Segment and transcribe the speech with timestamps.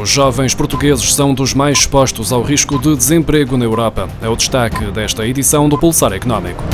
[0.00, 4.08] Os jovens portugueses são dos mais expostos ao risco de desemprego na Europa.
[4.22, 6.64] É o destaque desta edição do Pulsar Económico.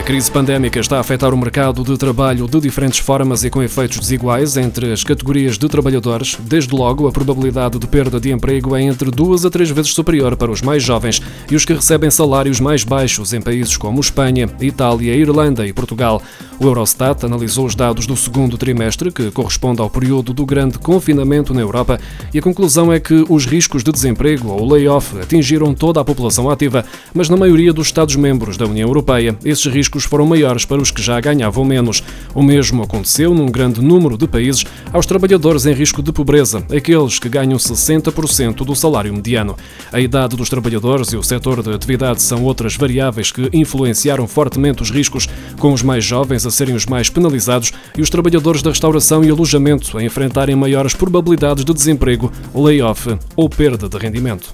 [0.00, 3.62] A crise pandémica está a afetar o mercado de trabalho de diferentes formas e com
[3.62, 6.38] efeitos desiguais entre as categorias de trabalhadores.
[6.40, 10.38] Desde logo, a probabilidade de perda de emprego é entre duas a três vezes superior
[10.38, 14.48] para os mais jovens e os que recebem salários mais baixos em países como Espanha,
[14.62, 16.22] Itália, Irlanda e Portugal.
[16.62, 21.54] O Eurostat analisou os dados do segundo trimestre, que corresponde ao período do grande confinamento
[21.54, 21.98] na Europa,
[22.34, 26.50] e a conclusão é que os riscos de desemprego ou layoff atingiram toda a população
[26.50, 30.90] ativa, mas na maioria dos Estados-membros da União Europeia, esses riscos foram maiores para os
[30.90, 32.02] que já ganhavam menos.
[32.34, 37.18] O mesmo aconteceu num grande número de países aos trabalhadores em risco de pobreza, aqueles
[37.18, 39.56] que ganham 60% do salário mediano.
[39.90, 44.82] A idade dos trabalhadores e o setor de atividade são outras variáveis que influenciaram fortemente
[44.82, 45.26] os riscos,
[45.60, 49.30] com os mais jovens a serem os mais penalizados e os trabalhadores da restauração e
[49.30, 54.52] alojamento a enfrentarem maiores probabilidades de desemprego, layoff ou perda de rendimento.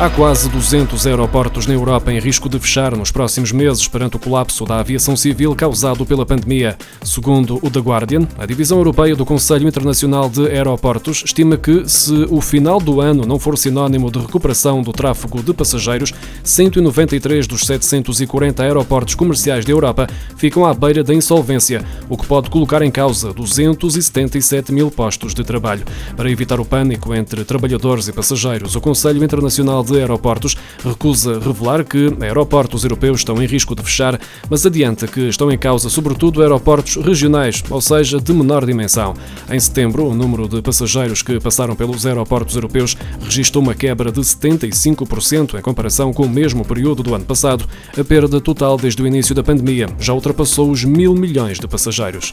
[0.00, 4.18] Há quase 200 aeroportos na Europa em risco de fechar nos próximos meses perante o
[4.18, 6.74] colapso da aviação civil causado pela pandemia.
[7.02, 12.26] Segundo o The Guardian, a divisão europeia do Conselho Internacional de Aeroportos estima que, se
[12.30, 17.66] o final do ano não for sinónimo de recuperação do tráfego de passageiros, 193 dos
[17.66, 22.90] 740 aeroportos comerciais da Europa ficam à beira da insolvência, o que pode colocar em
[22.90, 25.84] causa 277 mil postos de trabalho.
[26.16, 31.38] Para evitar o pânico entre trabalhadores e passageiros, o Conselho Internacional de de Aeroportos recusa
[31.38, 35.88] revelar que aeroportos europeus estão em risco de fechar, mas adianta que estão em causa
[35.90, 39.14] sobretudo aeroportos regionais, ou seja, de menor dimensão.
[39.50, 44.20] Em setembro, o número de passageiros que passaram pelos aeroportos europeus registrou uma quebra de
[44.20, 47.64] 75% em comparação com o mesmo período do ano passado.
[47.98, 52.32] A perda total desde o início da pandemia já ultrapassou os mil milhões de passageiros.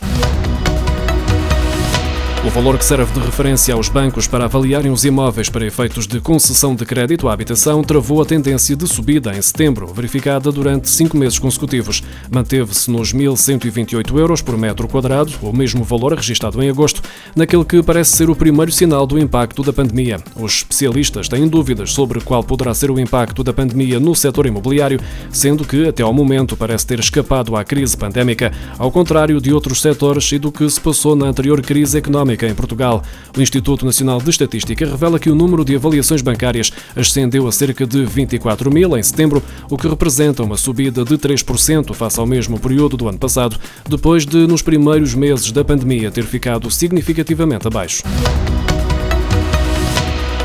[2.47, 6.21] O valor que serve de referência aos bancos para avaliarem os imóveis para efeitos de
[6.21, 11.17] concessão de crédito à habitação travou a tendência de subida em setembro, verificada durante cinco
[11.17, 12.01] meses consecutivos.
[12.31, 17.01] Manteve-se nos 1.128 euros por metro quadrado, o mesmo valor registado em agosto,
[17.35, 20.17] naquele que parece ser o primeiro sinal do impacto da pandemia.
[20.33, 25.01] Os especialistas têm dúvidas sobre qual poderá ser o impacto da pandemia no setor imobiliário,
[25.29, 29.81] sendo que, até ao momento, parece ter escapado à crise pandémica, ao contrário de outros
[29.81, 33.01] setores e do que se passou na anterior crise económica em Portugal.
[33.35, 37.87] O Instituto Nacional de Estatística revela que o número de avaliações bancárias ascendeu a cerca
[37.87, 42.59] de 24 mil em setembro, o que representa uma subida de 3% face ao mesmo
[42.59, 48.03] período do ano passado, depois de, nos primeiros meses da pandemia, ter ficado significativamente abaixo.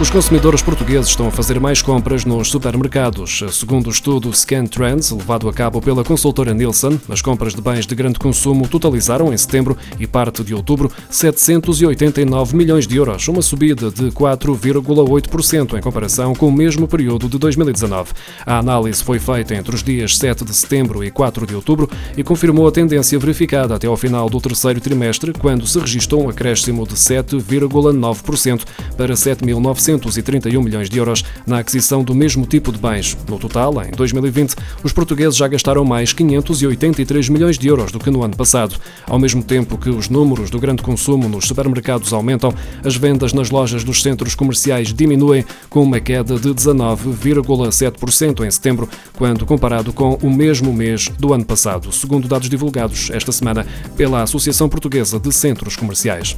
[0.03, 3.41] Os consumidores portugueses estão a fazer mais compras nos supermercados.
[3.53, 7.87] Segundo o estudo Scan Trends, levado a cabo pela consultora Nielsen, as compras de bens
[7.87, 13.41] de grande consumo totalizaram em setembro e parte de outubro 789 milhões de euros, uma
[13.41, 18.11] subida de 4,8% em comparação com o mesmo período de 2019.
[18.45, 22.25] A análise foi feita entre os dias 7 de setembro e 4 de outubro e
[22.25, 26.89] confirmou a tendência verificada até ao final do terceiro trimestre, quando se registrou um acréscimo
[26.89, 28.65] de 7,9%
[28.97, 33.17] para 7.900 431 milhões de euros na aquisição do mesmo tipo de bens.
[33.29, 38.11] No total, em 2020, os portugueses já gastaram mais 583 milhões de euros do que
[38.11, 38.77] no ano passado.
[39.07, 42.55] Ao mesmo tempo que os números do grande consumo nos supermercados aumentam,
[42.85, 48.89] as vendas nas lojas dos centros comerciais diminuem, com uma queda de 19,7% em setembro,
[49.15, 53.67] quando comparado com o mesmo mês do ano passado, segundo dados divulgados esta semana
[53.97, 56.37] pela Associação Portuguesa de Centros Comerciais.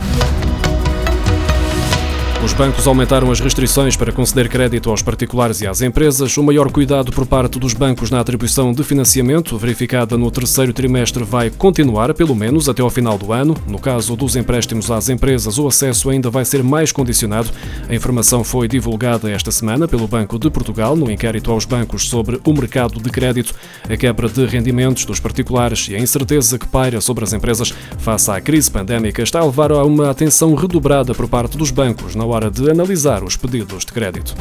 [2.45, 6.37] Os bancos aumentaram as restrições para conceder crédito aos particulares e às empresas.
[6.37, 11.25] O maior cuidado por parte dos bancos na atribuição de financiamento, verificada no terceiro trimestre,
[11.25, 13.57] vai continuar, pelo menos até ao final do ano.
[13.67, 17.51] No caso dos empréstimos às empresas, o acesso ainda vai ser mais condicionado.
[17.89, 22.39] A informação foi divulgada esta semana pelo Banco de Portugal no inquérito aos bancos sobre
[22.45, 23.55] o mercado de crédito.
[23.89, 28.31] A quebra de rendimentos dos particulares e a incerteza que paira sobre as empresas face
[28.31, 32.34] à crise pandémica está a levar a uma atenção redobrada por parte dos bancos na
[32.35, 34.35] hora de analisar os pedidos de crédito.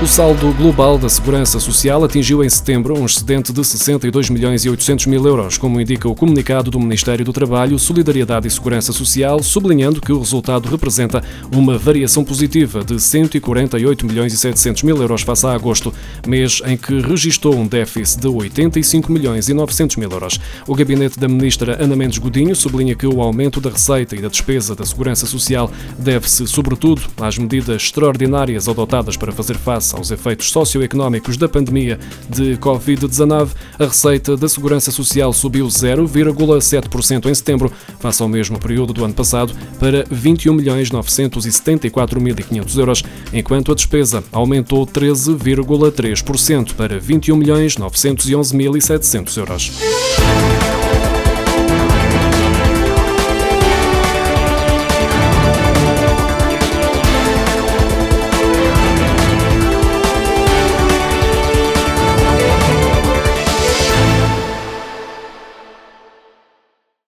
[0.00, 4.70] O saldo global da Segurança Social atingiu em setembro um excedente de 62 milhões e
[4.70, 9.42] 800 mil euros, como indica o comunicado do Ministério do Trabalho, Solidariedade e Segurança Social,
[9.42, 11.20] sublinhando que o resultado representa
[11.52, 15.92] uma variação positiva de 148 milhões e 700 mil euros face a agosto,
[16.24, 20.38] mês em que registrou um déficit de 85 milhões e 900 mil euros.
[20.68, 24.28] O gabinete da ministra Ana Mendes Godinho sublinha que o aumento da receita e da
[24.28, 25.68] despesa da Segurança Social
[25.98, 32.00] deve-se, sobretudo, às medidas extraordinárias adotadas para fazer face face aos efeitos socioeconómicos da pandemia
[32.28, 38.92] de Covid-19, a receita da Segurança Social subiu 0,7% em setembro, face ao mesmo período
[38.92, 43.02] do ano passado, para 21.974.500 euros,
[43.32, 49.72] enquanto a despesa aumentou 13,3% para 21.911.700 euros.